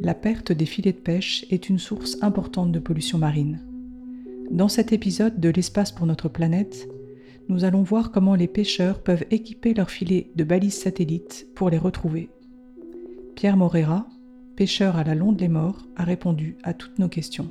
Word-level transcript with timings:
la 0.00 0.14
perte 0.14 0.52
des 0.52 0.66
filets 0.66 0.92
de 0.92 0.98
pêche 0.98 1.44
est 1.50 1.68
une 1.68 1.78
source 1.78 2.18
importante 2.22 2.72
de 2.72 2.78
pollution 2.78 3.18
marine. 3.18 3.60
Dans 4.50 4.68
cet 4.68 4.92
épisode 4.92 5.40
de 5.40 5.48
L'espace 5.48 5.92
pour 5.92 6.06
notre 6.06 6.28
planète, 6.28 6.88
nous 7.48 7.64
allons 7.64 7.82
voir 7.82 8.10
comment 8.10 8.34
les 8.34 8.48
pêcheurs 8.48 9.02
peuvent 9.02 9.24
équiper 9.30 9.74
leurs 9.74 9.90
filets 9.90 10.30
de 10.36 10.44
balises 10.44 10.78
satellites 10.78 11.46
pour 11.54 11.70
les 11.70 11.78
retrouver. 11.78 12.28
Pierre 13.34 13.56
Morera, 13.56 14.06
pêcheur 14.56 14.96
à 14.96 15.04
la 15.04 15.14
Londe 15.14 15.40
les 15.40 15.48
Morts, 15.48 15.86
a 15.96 16.04
répondu 16.04 16.56
à 16.62 16.74
toutes 16.74 16.98
nos 16.98 17.08
questions. 17.08 17.50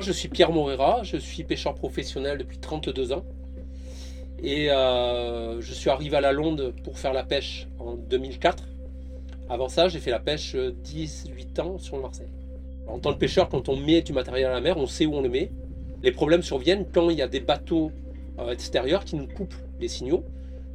Je 0.00 0.10
suis 0.10 0.28
Pierre 0.28 0.50
Morera, 0.50 1.02
je 1.04 1.16
suis 1.16 1.44
pêcheur 1.44 1.74
professionnel 1.74 2.38
depuis 2.38 2.58
32 2.58 3.12
ans. 3.12 3.24
Et 4.42 4.70
euh, 4.70 5.60
je 5.60 5.72
suis 5.72 5.88
arrivé 5.88 6.16
à 6.16 6.20
la 6.20 6.32
Londe 6.32 6.74
pour 6.82 6.98
faire 6.98 7.12
la 7.12 7.22
pêche 7.22 7.68
en 7.78 7.94
2004. 7.94 8.64
Avant 9.48 9.68
ça, 9.68 9.88
j'ai 9.88 10.00
fait 10.00 10.10
la 10.10 10.18
pêche 10.18 10.56
18 10.56 11.60
ans 11.60 11.78
sur 11.78 11.96
le 11.96 12.02
Marseille. 12.02 12.28
En 12.88 12.98
tant 12.98 13.14
que 13.14 13.18
pêcheur, 13.18 13.48
quand 13.48 13.68
on 13.68 13.76
met 13.76 14.02
du 14.02 14.12
matériel 14.12 14.46
à 14.46 14.54
la 14.54 14.60
mer, 14.60 14.76
on 14.76 14.86
sait 14.86 15.06
où 15.06 15.14
on 15.14 15.22
le 15.22 15.28
met. 15.28 15.52
Les 16.02 16.12
problèmes 16.12 16.42
surviennent 16.42 16.86
quand 16.92 17.08
il 17.08 17.16
y 17.16 17.22
a 17.22 17.28
des 17.28 17.40
bateaux 17.40 17.92
euh, 18.40 18.50
extérieurs 18.50 19.04
qui 19.04 19.14
nous 19.16 19.28
coupent 19.28 19.54
les 19.80 19.88
signaux. 19.88 20.24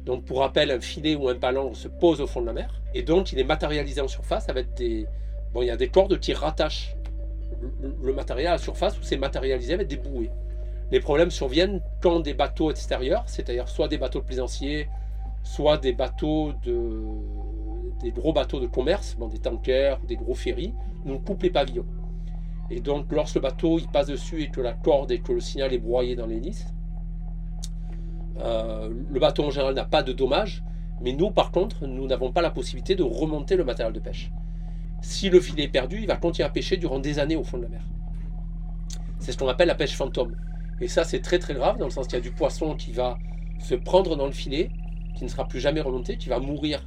Donc 0.06 0.24
pour 0.24 0.38
rappel, 0.38 0.70
un 0.70 0.80
filet 0.80 1.14
ou 1.14 1.28
un 1.28 1.36
palan 1.36 1.74
se 1.74 1.88
pose 1.88 2.22
au 2.22 2.26
fond 2.26 2.40
de 2.40 2.46
la 2.46 2.54
mer. 2.54 2.80
Et 2.94 3.02
donc 3.02 3.32
il 3.32 3.38
est 3.38 3.44
matérialisé 3.44 4.00
en 4.00 4.08
surface 4.08 4.48
avec 4.48 4.74
des... 4.74 5.06
Bon, 5.52 5.68
a 5.68 5.76
des 5.76 5.88
cordes 5.88 6.18
qui 6.18 6.32
rattachent 6.32 6.96
le 8.02 8.12
matériel 8.12 8.48
à 8.48 8.52
la 8.52 8.58
surface 8.58 8.98
où 8.98 9.02
c'est 9.02 9.16
matérialisé 9.16 9.74
avec 9.74 9.88
des 9.88 9.96
bouées. 9.96 10.30
Les 10.90 11.00
problèmes 11.00 11.30
surviennent 11.30 11.80
quand 12.00 12.20
des 12.20 12.34
bateaux 12.34 12.70
extérieurs, 12.70 13.24
c'est-à-dire 13.26 13.68
soit 13.68 13.88
des 13.88 13.98
bateaux 13.98 14.20
de 14.20 14.24
plaisanciers, 14.24 14.88
soit 15.42 15.78
des 15.78 15.92
bateaux 15.92 16.52
de 16.64 17.02
des 18.02 18.12
gros 18.12 18.32
bateaux 18.32 18.60
de 18.60 18.66
commerce, 18.66 19.16
des 19.30 19.38
tankers, 19.38 20.00
des 20.00 20.16
gros 20.16 20.34
ferries, 20.34 20.72
nous 21.04 21.18
coupent 21.18 21.42
les 21.42 21.50
pavillons. 21.50 21.84
Et 22.70 22.80
donc 22.80 23.12
lorsque 23.12 23.34
le 23.34 23.42
bateau 23.42 23.78
il 23.78 23.88
passe 23.88 24.06
dessus 24.06 24.42
et 24.42 24.48
que 24.48 24.60
la 24.60 24.72
corde 24.72 25.10
et 25.10 25.20
que 25.20 25.32
le 25.32 25.40
signal 25.40 25.72
est 25.74 25.78
broyé 25.78 26.16
dans 26.16 26.26
l'hélice, 26.26 26.66
euh, 28.38 28.90
le 29.10 29.20
bateau 29.20 29.44
en 29.44 29.50
général 29.50 29.74
n'a 29.74 29.84
pas 29.84 30.02
de 30.02 30.12
dommages, 30.12 30.64
mais 31.02 31.12
nous 31.12 31.30
par 31.30 31.50
contre, 31.50 31.86
nous 31.86 32.06
n'avons 32.06 32.32
pas 32.32 32.42
la 32.42 32.50
possibilité 32.50 32.94
de 32.94 33.02
remonter 33.02 33.56
le 33.56 33.64
matériel 33.64 33.92
de 33.92 34.00
pêche. 34.00 34.30
Si 35.02 35.30
le 35.30 35.40
filet 35.40 35.64
est 35.64 35.68
perdu, 35.68 35.98
il 36.00 36.06
va 36.06 36.16
continuer 36.16 36.46
à 36.46 36.50
pêcher 36.50 36.76
durant 36.76 36.98
des 36.98 37.18
années 37.18 37.36
au 37.36 37.44
fond 37.44 37.58
de 37.58 37.64
la 37.64 37.68
mer. 37.68 37.82
C'est 39.18 39.32
ce 39.32 39.38
qu'on 39.38 39.48
appelle 39.48 39.68
la 39.68 39.74
pêche 39.74 39.94
fantôme. 39.94 40.36
Et 40.80 40.88
ça, 40.88 41.04
c'est 41.04 41.20
très 41.20 41.38
très 41.38 41.54
grave, 41.54 41.78
dans 41.78 41.86
le 41.86 41.90
sens 41.90 42.06
qu'il 42.06 42.14
y 42.14 42.20
a 42.20 42.22
du 42.22 42.30
poisson 42.30 42.74
qui 42.74 42.92
va 42.92 43.18
se 43.58 43.74
prendre 43.74 44.16
dans 44.16 44.26
le 44.26 44.32
filet, 44.32 44.70
qui 45.16 45.24
ne 45.24 45.28
sera 45.28 45.46
plus 45.46 45.60
jamais 45.60 45.80
remonté, 45.80 46.16
qui 46.16 46.28
va 46.28 46.38
mourir 46.38 46.84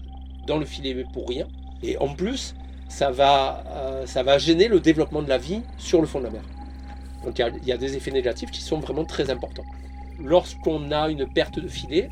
dans 0.48 0.58
le 0.58 0.66
filet 0.66 1.06
pour 1.14 1.28
rien. 1.28 1.48
Et 1.84 1.98
en 1.98 2.14
plus, 2.14 2.56
ça 2.88 3.12
va, 3.12 3.64
euh, 3.68 4.06
ça 4.06 4.24
va 4.24 4.38
gêner 4.38 4.68
le 4.68 4.80
développement 4.80 5.22
de 5.22 5.30
la 5.30 5.38
vie 5.38 5.62
sur 5.78 6.02
le 6.02 6.08
fond 6.08 6.20
de 6.20 6.26
la 6.26 6.32
mer. 6.32 6.44
Donc 7.24 7.40
il 7.40 7.68
y, 7.68 7.72
a, 7.72 7.78
des 7.78 7.96
effets 7.96 8.12
négatifs 8.12 8.52
qui 8.52 8.62
sont 8.62 8.80
vraiment 8.80 9.06
très 9.06 9.30
importants. 9.30 9.64
Lorsqu'on 10.20 10.92
a 10.92 11.10
une 11.10 11.26
perte 11.26 11.60
de 11.60 11.68
filet, 11.68 12.10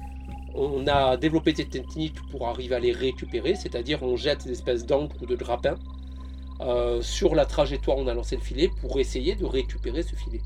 on 0.56 0.88
a 0.88 1.18
développé 1.18 1.54
des 1.54 1.66
techniques 1.66 2.22
pour 2.30 2.48
arriver 2.48 2.76
à 2.76 2.80
les 2.80 2.92
récupérer, 2.92 3.56
c'est-à-dire 3.56 4.04
on 4.04 4.16
jette 4.16 4.46
des 4.46 4.52
espèces 4.52 4.86
d'encre 4.86 5.16
ou 5.22 5.26
de 5.26 5.36
grappin 5.36 5.76
euh, 6.62 7.02
sur 7.02 7.34
la 7.34 7.46
trajectoire 7.46 7.98
où 7.98 8.02
on 8.02 8.08
a 8.08 8.14
lancé 8.14 8.36
le 8.36 8.42
filet 8.42 8.70
pour 8.82 9.00
essayer 9.00 9.36
de 9.36 9.46
récupérer 9.46 10.04
ce 10.04 10.16
filet. 10.16 10.42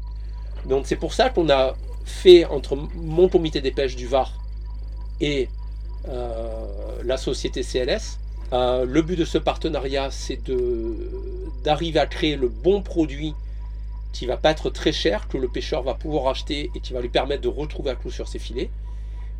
Donc 0.65 0.85
c'est 0.87 0.95
pour 0.95 1.13
ça 1.13 1.29
qu'on 1.29 1.49
a 1.49 1.75
fait 2.05 2.45
entre 2.45 2.77
mon 2.95 3.27
comité 3.27 3.61
des 3.61 3.71
pêches 3.71 3.95
du 3.95 4.07
Var 4.07 4.31
et 5.19 5.49
euh, 6.07 7.01
la 7.03 7.17
société 7.17 7.63
CLS. 7.63 8.19
Euh, 8.53 8.85
le 8.85 9.01
but 9.01 9.17
de 9.17 9.25
ce 9.25 9.37
partenariat, 9.37 10.09
c'est 10.11 10.39
d'arriver 11.63 11.99
à 11.99 12.05
créer 12.05 12.35
le 12.35 12.47
bon 12.47 12.81
produit 12.81 13.33
qui 14.13 14.25
va 14.25 14.37
pas 14.37 14.51
être 14.51 14.69
très 14.69 14.93
cher, 14.93 15.27
que 15.27 15.37
le 15.37 15.49
pêcheur 15.49 15.83
va 15.83 15.95
pouvoir 15.95 16.27
acheter 16.27 16.71
et 16.73 16.79
qui 16.79 16.93
va 16.93 17.01
lui 17.01 17.09
permettre 17.09 17.41
de 17.41 17.49
retrouver 17.49 17.91
un 17.91 17.95
clou 17.95 18.11
sur 18.11 18.29
ses 18.29 18.39
filets. 18.39 18.69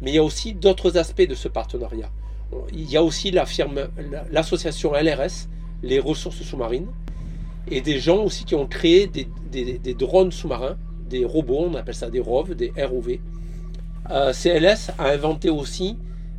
Mais 0.01 0.11
il 0.11 0.15
y 0.15 0.19
a 0.19 0.23
aussi 0.23 0.53
d'autres 0.53 0.97
aspects 0.97 1.27
de 1.27 1.35
ce 1.35 1.47
partenariat. 1.47 2.09
Il 2.73 2.89
y 2.89 2.97
a 2.97 3.03
aussi 3.03 3.31
la 3.31 3.45
firme, 3.45 3.87
l'association 4.31 4.93
LRS, 4.93 5.47
les 5.83 5.99
ressources 5.99 6.41
sous-marines, 6.41 6.87
et 7.69 7.81
des 7.81 7.99
gens 7.99 8.23
aussi 8.23 8.45
qui 8.45 8.55
ont 8.55 8.67
créé 8.67 9.07
des, 9.07 9.93
drones 9.93 10.31
sous-marins, 10.31 10.77
des 11.09 11.25
robots, 11.25 11.67
on 11.69 11.75
appelle 11.75 11.95
ça 11.95 12.09
des 12.09 12.19
ROV, 12.19 12.55
des 12.55 12.71
ROV. 12.77 13.19
Euh, 14.11 14.33
CLS 14.33 14.91
a 14.99 15.09
inventé 15.09 15.49
aussi 15.49 15.97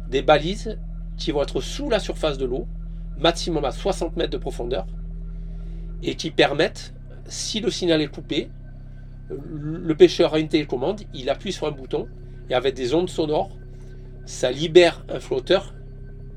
des 0.08 0.22
balises 0.22 0.78
qui 1.16 1.32
vont 1.32 1.42
être 1.42 1.60
sous 1.60 1.90
la 1.90 1.98
surface 1.98 2.38
de 2.38 2.44
l'eau, 2.44 2.66
maximum 3.18 3.64
à 3.64 3.72
60 3.72 4.16
mètres 4.16 4.30
de 4.30 4.38
profondeur, 4.38 4.86
et 6.02 6.14
qui 6.14 6.30
permettent, 6.30 6.94
si 7.26 7.60
le 7.60 7.70
signal 7.70 8.00
est 8.02 8.08
coupé, 8.08 8.50
le 9.28 9.94
pêcheur 9.94 10.34
a 10.34 10.38
une 10.38 10.48
télécommande, 10.48 11.02
il 11.14 11.28
appuie 11.30 11.52
sur 11.52 11.66
un 11.66 11.72
bouton, 11.72 12.06
et 12.50 12.54
avec 12.54 12.74
des 12.74 12.94
ondes 12.94 13.10
sonores, 13.10 13.50
ça 14.24 14.50
libère 14.50 15.04
un 15.08 15.20
flotteur 15.20 15.74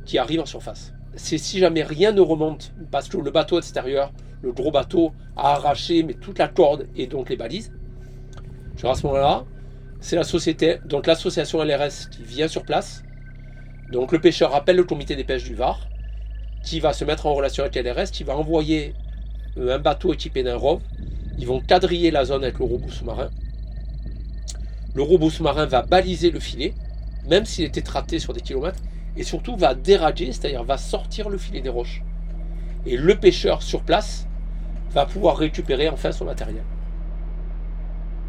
qui 0.05 0.17
arrive 0.17 0.41
en 0.41 0.45
surface. 0.45 0.93
C'est 1.15 1.37
si 1.37 1.59
jamais 1.59 1.83
rien 1.83 2.11
ne 2.11 2.21
remonte, 2.21 2.73
parce 2.91 3.09
que 3.09 3.17
le 3.17 3.31
bateau 3.31 3.57
extérieur, 3.57 4.11
le 4.41 4.51
gros 4.51 4.71
bateau, 4.71 5.11
a 5.35 5.53
arraché 5.53 6.05
toute 6.21 6.39
la 6.39 6.47
corde 6.47 6.87
et 6.95 7.07
donc 7.07 7.29
les 7.29 7.35
balises. 7.35 7.71
à 8.83 8.93
ce 8.93 9.05
moment-là, 9.07 9.45
c'est 9.99 10.15
la 10.15 10.23
société, 10.23 10.77
donc 10.85 11.07
l'association 11.07 11.61
LRS 11.61 12.09
qui 12.09 12.23
vient 12.23 12.47
sur 12.47 12.63
place. 12.63 13.03
Donc 13.91 14.11
le 14.11 14.19
pêcheur 14.19 14.55
appelle 14.55 14.77
le 14.77 14.83
comité 14.83 15.15
des 15.15 15.23
pêches 15.23 15.43
du 15.43 15.55
Var, 15.55 15.87
qui 16.63 16.79
va 16.79 16.93
se 16.93 17.03
mettre 17.03 17.25
en 17.25 17.33
relation 17.33 17.63
avec 17.63 17.75
LRS, 17.75 18.11
qui 18.11 18.23
va 18.23 18.37
envoyer 18.37 18.93
euh, 19.57 19.75
un 19.75 19.79
bateau 19.79 20.13
équipé 20.13 20.43
d'un 20.43 20.55
ROV. 20.55 20.81
Ils 21.37 21.47
vont 21.47 21.59
quadriller 21.59 22.11
la 22.11 22.25
zone 22.25 22.43
avec 22.43 22.59
le 22.59 22.65
robot 22.65 22.89
sous-marin. 22.89 23.29
Le 24.99 25.03
robot 25.03 25.29
sous-marin 25.29 25.65
va 25.65 25.81
baliser 25.81 26.29
le 26.29 26.41
filet, 26.41 26.73
même 27.25 27.45
s'il 27.45 27.63
était 27.63 27.81
traté 27.81 28.19
sur 28.19 28.33
des 28.33 28.41
kilomètres, 28.41 28.81
et 29.15 29.23
surtout 29.23 29.55
va 29.55 29.73
dérager, 29.73 30.33
c'est-à-dire 30.33 30.65
va 30.65 30.77
sortir 30.77 31.29
le 31.29 31.37
filet 31.37 31.61
des 31.61 31.69
roches. 31.69 32.03
Et 32.85 32.97
le 32.97 33.15
pêcheur 33.15 33.63
sur 33.63 33.83
place 33.83 34.27
va 34.91 35.05
pouvoir 35.05 35.37
récupérer 35.37 35.87
enfin 35.87 36.11
son 36.11 36.25
matériel. 36.25 36.63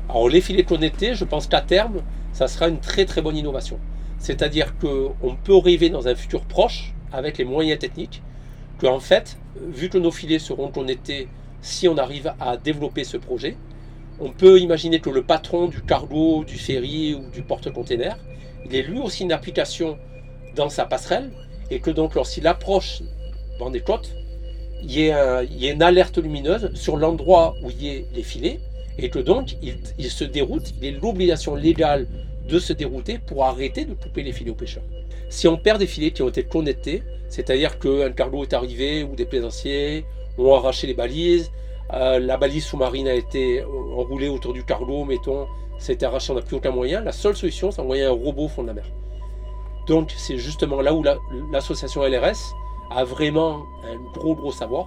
Alors 0.08 0.28
les 0.28 0.40
filets 0.40 0.62
connectés, 0.62 1.14
je 1.14 1.24
pense 1.24 1.48
qu'à 1.48 1.60
terme, 1.60 2.02
ça 2.32 2.46
sera 2.46 2.68
une 2.68 2.78
très 2.78 3.04
très 3.04 3.20
bonne 3.20 3.36
innovation. 3.36 3.80
C'est-à-dire 4.18 4.78
qu'on 4.78 5.36
peut 5.42 5.56
rêver 5.56 5.90
dans 5.90 6.06
un 6.06 6.14
futur 6.14 6.42
proche, 6.42 6.94
avec 7.10 7.36
les 7.38 7.44
moyens 7.44 7.80
techniques, 7.80 8.22
qu'en 8.78 9.00
fait, 9.00 9.38
vu 9.60 9.88
que 9.88 9.98
nos 9.98 10.12
filets 10.12 10.38
seront 10.38 10.68
connectés 10.68 11.26
si 11.62 11.88
on 11.88 11.98
arrive 11.98 12.32
à 12.38 12.56
développer 12.56 13.02
ce 13.02 13.16
projet, 13.16 13.56
on 14.20 14.30
peut 14.30 14.60
imaginer 14.60 15.00
que 15.00 15.10
le 15.10 15.22
patron 15.22 15.68
du 15.68 15.80
cargo, 15.82 16.44
du 16.44 16.56
ferry 16.56 17.14
ou 17.14 17.30
du 17.30 17.42
porte-container, 17.42 18.16
il 18.66 18.74
est 18.74 18.82
lui 18.82 18.98
aussi 18.98 19.24
une 19.24 19.32
application 19.32 19.98
dans 20.54 20.68
sa 20.68 20.84
passerelle 20.84 21.30
et 21.70 21.80
que 21.80 21.90
donc 21.90 22.14
lorsqu'il 22.14 22.46
approche 22.46 23.02
dans 23.58 23.70
des 23.70 23.80
côtes, 23.80 24.10
il 24.82 24.92
y, 24.92 25.10
a, 25.10 25.42
une 25.42 25.82
alerte 25.82 26.18
lumineuse 26.18 26.70
sur 26.74 26.96
l'endroit 26.96 27.54
où 27.62 27.70
il 27.70 27.84
y 27.84 27.90
a 27.90 28.00
les 28.14 28.22
filets 28.22 28.60
et 28.98 29.08
que 29.10 29.18
donc 29.18 29.56
il, 29.62 30.10
se 30.10 30.24
déroute, 30.24 30.72
il 30.80 30.94
a 30.94 30.98
l'obligation 30.98 31.54
légale 31.54 32.06
de 32.48 32.58
se 32.58 32.72
dérouter 32.72 33.18
pour 33.18 33.44
arrêter 33.44 33.84
de 33.84 33.94
couper 33.94 34.22
les 34.22 34.32
filets 34.32 34.50
aux 34.50 34.54
pêcheurs. 34.54 34.82
Si 35.28 35.46
on 35.46 35.56
perd 35.56 35.78
des 35.78 35.86
filets 35.86 36.10
qui 36.10 36.22
ont 36.22 36.28
été 36.28 36.42
connectés, 36.42 37.02
c'est-à-dire 37.28 37.78
qu'un 37.78 38.10
cargo 38.10 38.42
est 38.42 38.52
arrivé 38.52 39.04
ou 39.04 39.14
des 39.14 39.26
plaisanciers 39.26 40.04
ont 40.36 40.54
arraché 40.54 40.86
les 40.86 40.94
balises, 40.94 41.50
euh, 41.92 42.18
la 42.18 42.36
balise 42.36 42.64
sous-marine 42.64 43.08
a 43.08 43.14
été 43.14 43.64
enroulée 43.64 44.28
autour 44.28 44.52
du 44.52 44.64
cargo, 44.64 45.04
mettons, 45.04 45.46
été 45.88 46.04
arraché, 46.04 46.32
on 46.32 46.36
n'a 46.36 46.42
plus 46.42 46.56
aucun 46.56 46.70
moyen. 46.70 47.00
La 47.00 47.12
seule 47.12 47.36
solution, 47.36 47.70
c'est 47.70 47.78
d'envoyer 47.78 48.04
un 48.04 48.10
robot 48.10 48.44
au 48.44 48.48
fond 48.48 48.62
de 48.62 48.68
la 48.68 48.74
mer. 48.74 48.84
Donc, 49.86 50.12
c'est 50.16 50.36
justement 50.36 50.82
là 50.82 50.94
où 50.94 51.02
l'association 51.50 52.02
LRS 52.02 52.54
a 52.90 53.04
vraiment 53.04 53.64
un 53.84 53.96
gros, 54.12 54.34
gros 54.34 54.52
savoir. 54.52 54.86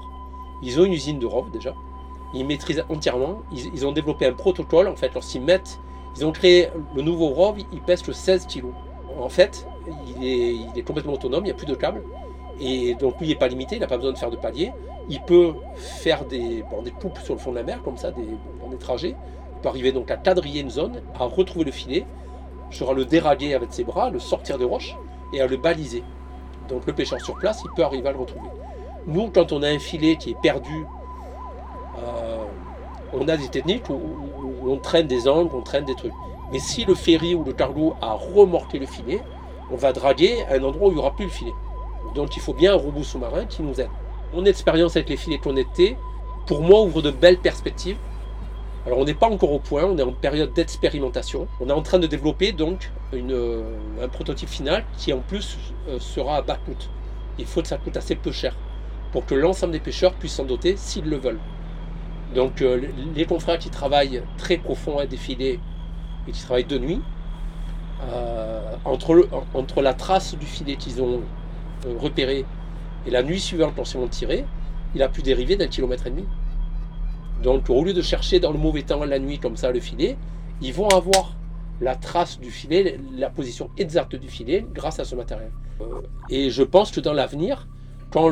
Ils 0.62 0.80
ont 0.80 0.86
une 0.86 0.94
usine 0.94 1.20
de 1.20 1.26
ROV 1.26 1.52
déjà. 1.52 1.74
Ils 2.34 2.46
maîtrisent 2.46 2.86
entièrement. 2.90 3.42
Ils, 3.52 3.86
ont 3.86 3.92
développé 3.92 4.26
un 4.26 4.34
protocole. 4.34 4.88
En 4.88 4.96
fait, 4.96 5.14
lorsqu'ils 5.14 5.42
mettent, 5.42 5.80
ils 6.16 6.26
ont 6.26 6.32
créé 6.32 6.70
le 6.96 7.02
nouveau 7.02 7.30
ROV, 7.30 7.60
il 7.72 7.82
pèse 7.82 8.02
que 8.02 8.14
16 8.14 8.48
kg. 8.48 8.66
En 9.20 9.30
fait, 9.30 9.68
il 10.08 10.26
est, 10.26 10.54
il 10.54 10.72
est 10.76 10.84
complètement 10.84 11.14
autonome, 11.14 11.44
il 11.44 11.48
n'y 11.48 11.52
a 11.52 11.56
plus 11.56 11.68
de 11.68 11.76
câble. 11.76 12.02
Et 12.60 12.96
donc 12.96 13.20
lui, 13.20 13.28
il 13.28 13.30
n'est 13.30 13.40
pas 13.40 13.48
limité, 13.48 13.76
il 13.76 13.80
n'a 13.80 13.88
pas 13.88 13.98
besoin 13.98 14.14
de 14.14 14.18
faire 14.18 14.32
de 14.32 14.38
palier. 14.38 14.72
Il 15.10 15.22
peut 15.22 15.54
faire 15.76 16.26
des, 16.26 16.64
des 16.84 16.92
coupes 16.92 17.20
sur 17.20 17.34
le 17.34 17.40
fond 17.40 17.52
de 17.52 17.58
la 17.58 17.64
mer, 17.64 17.82
comme 17.84 17.98
ça, 17.98 18.12
des, 18.12 18.26
des 18.70 18.78
trajets. 18.78 19.16
Il 19.56 19.62
peut 19.62 19.70
arriver 19.70 19.92
donc 19.92 20.12
à 20.12 20.18
quadriller 20.18 20.62
une 20.62 20.70
zone, 20.70 21.02
à 21.20 21.26
retrouver 21.26 21.66
le 21.66 21.72
filet, 21.72 22.06
sera 22.72 22.94
le 22.94 23.06
déraguer 23.06 23.54
avec 23.54 23.74
ses 23.74 23.84
bras, 23.84 24.10
le 24.10 24.20
sortir 24.20 24.58
des 24.58 24.66
roches 24.66 24.96
et 25.34 25.42
à 25.42 25.48
le 25.48 25.58
baliser. 25.58 26.04
Donc 26.70 26.86
le 26.86 26.94
pêcheur 26.94 27.20
sur 27.22 27.36
place, 27.36 27.62
il 27.66 27.72
peut 27.76 27.84
arriver 27.84 28.08
à 28.08 28.12
le 28.12 28.20
retrouver. 28.20 28.50
Nous, 29.08 29.30
quand 29.30 29.52
on 29.52 29.62
a 29.64 29.68
un 29.68 29.80
filet 29.80 30.16
qui 30.16 30.32
est 30.32 30.42
perdu, 30.42 30.86
euh, 31.98 32.38
on 33.12 33.28
a 33.28 33.36
des 33.36 33.50
techniques 33.50 33.90
où 33.90 34.00
on 34.66 34.78
traîne 34.78 35.08
des 35.08 35.28
angles, 35.28 35.54
on 35.54 35.62
traîne 35.62 35.86
des 35.86 35.96
trucs. 35.96 36.14
Mais 36.52 36.60
si 36.60 36.86
le 36.86 36.96
ferry 36.96 37.36
ou 37.36 37.44
le 37.44 37.52
cargo 37.52 37.96
a 38.02 38.14
remorqué 38.14 38.80
le 38.80 38.86
filet, 38.86 39.22
on 39.72 39.76
va 39.76 39.92
draguer 39.92 40.44
à 40.50 40.54
un 40.54 40.64
endroit 40.64 40.88
où 40.88 40.92
il 40.92 40.96
n'y 40.96 41.00
aura 41.00 41.16
plus 41.16 41.26
le 41.26 41.32
filet. 41.32 41.54
Donc 42.16 42.36
il 42.36 42.42
faut 42.42 42.54
bien 42.54 42.74
un 42.74 42.78
robot 42.78 43.04
sous-marin 43.04 43.46
qui 43.46 43.62
nous 43.64 43.80
aide. 43.80 43.90
Mon 44.34 44.46
expérience 44.46 44.96
avec 44.96 45.10
les 45.10 45.18
filets 45.18 45.38
connectés, 45.38 45.98
pour 46.48 46.62
moi, 46.62 46.82
ouvre 46.82 47.02
de 47.02 47.12
belles 47.12 47.38
perspectives. 47.38 47.98
Alors 48.86 49.00
on 49.00 49.06
n'est 49.06 49.14
pas 49.14 49.30
encore 49.30 49.52
au 49.52 49.60
point, 49.60 49.84
on 49.86 49.98
est 49.98 50.04
en 50.04 50.12
période 50.12 50.54
d'expérimentation. 50.54 51.48
On 51.62 51.70
est 51.70 51.74
en 51.74 51.82
train 51.82 52.00
de 52.00 52.08
développer 52.08 52.52
donc 52.52 52.92
une, 53.14 53.64
un 54.02 54.08
prototype 54.10 54.50
final 54.50 54.84
qui 54.98 55.14
en 55.14 55.20
plus 55.20 55.58
euh, 55.88 56.00
sera 56.00 56.38
à 56.38 56.42
bas 56.42 56.58
coût. 56.66 56.76
Il 57.40 57.46
faut 57.46 57.62
que 57.62 57.68
ça 57.68 57.78
coûte 57.78 57.96
assez 57.96 58.16
peu 58.16 58.32
cher 58.32 58.56
pour 59.14 59.26
que 59.26 59.36
l'ensemble 59.36 59.72
des 59.72 59.80
pêcheurs 59.80 60.14
puissent 60.14 60.34
s'en 60.34 60.44
doter 60.44 60.76
s'ils 60.76 61.06
le 61.06 61.18
veulent. 61.18 61.40
Donc 62.36 62.62
euh, 62.62 62.90
les 63.16 63.26
confrères 63.26 63.60
qui 63.60 63.70
travaillent 63.70 64.22
très 64.38 64.58
profond 64.58 64.98
à 64.98 65.06
des 65.06 65.18
filets 65.18 65.60
et 66.28 66.32
qui 66.32 66.42
travaillent 66.42 66.66
de 66.66 66.78
nuit, 66.78 67.02
euh, 68.02 68.76
entre, 68.84 69.30
entre 69.54 69.82
la 69.82 69.94
trace 69.94 70.36
du 70.36 70.46
filet 70.46 70.76
qu'ils 70.76 71.02
ont 71.02 71.22
repéré 72.00 72.46
et 73.06 73.12
la 73.12 73.24
nuit 73.24 73.40
suivante 73.40 73.74
quand 73.76 73.92
ils 73.94 73.98
vont 73.98 74.08
tirer, 74.08 74.46
il 74.96 75.04
a 75.04 75.10
pu 75.10 75.22
dériver 75.22 75.56
d'un 75.56 75.68
kilomètre 75.68 76.08
et 76.08 76.10
demi. 76.10 76.26
Donc 77.42 77.70
au 77.70 77.84
lieu 77.84 77.94
de 77.94 78.02
chercher 78.02 78.40
dans 78.40 78.52
le 78.52 78.58
mauvais 78.58 78.84
temps 78.84 79.04
la 79.04 79.20
nuit 79.20 79.40
comme 79.40 79.58
ça 79.58 79.72
le 79.72 79.80
filet, 79.80 80.18
ils 80.62 80.74
vont 80.74 80.88
avoir 80.88 81.36
la 81.82 81.96
trace 81.96 82.40
du 82.40 82.52
filet, 82.52 83.00
la 83.16 83.30
position 83.30 83.70
exacte 83.78 84.16
du 84.16 84.30
filet 84.30 84.66
grâce 84.74 85.00
à 85.00 85.06
ce 85.06 85.16
matériel. 85.16 85.52
Euh, 85.82 86.02
et 86.30 86.50
je 86.50 86.64
pense 86.64 86.92
que 86.92 87.00
dans 87.00 87.14
l'avenir, 87.14 87.68
quand, 88.12 88.30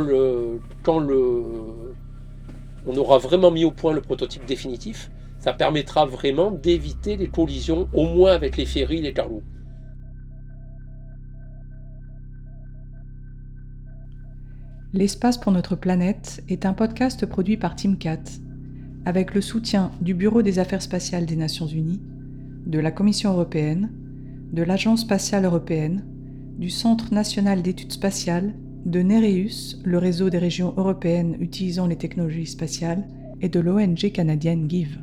on 2.86 2.96
aura 2.96 3.18
vraiment 3.18 3.52
mis 3.52 3.66
au 3.66 3.72
point 3.72 3.94
le 3.94 4.02
prototype 4.02 4.46
définitif, 4.46 5.12
ça 5.40 5.54
permettra 5.54 6.06
vraiment 6.06 6.52
d'éviter 6.52 7.18
les 7.18 7.28
collisions, 7.28 7.90
au 7.94 8.06
moins 8.06 8.32
avec 8.32 8.58
les 8.58 8.66
ferries 8.66 9.02
les 9.02 9.14
cargos. 9.14 9.42
L'espace 14.94 15.38
pour 15.38 15.54
notre 15.54 15.78
planète 15.78 16.44
est 16.50 16.66
un 16.66 16.74
podcast 16.74 17.26
produit 17.26 17.56
par 17.56 17.78
TeamCat, 17.78 18.24
avec 19.06 19.34
le 19.34 19.40
soutien 19.40 19.92
du 20.02 20.14
Bureau 20.14 20.42
des 20.42 20.60
Affaires 20.60 20.82
spatiales 20.82 21.26
des 21.26 21.38
Nations 21.38 21.66
Unies, 21.66 22.02
de 22.66 22.78
la 22.78 22.92
Commission 22.92 23.32
européenne, 23.32 23.90
de 24.52 24.64
l'Agence 24.64 25.02
spatiale 25.02 25.46
européenne, 25.46 26.04
du 26.58 26.70
Centre 26.70 27.14
national 27.14 27.62
d'études 27.62 27.94
spatiales, 27.94 28.54
de 28.86 29.02
Nereus, 29.02 29.80
le 29.86 29.98
réseau 29.98 30.30
des 30.30 30.40
régions 30.40 30.74
européennes 30.76 31.38
utilisant 31.40 31.88
les 31.88 31.96
technologies 31.96 32.48
spatiales, 32.48 33.08
et 33.40 33.48
de 33.48 33.62
l'ONG 33.62 34.12
canadienne 34.12 34.70
GIVE. 34.70 35.00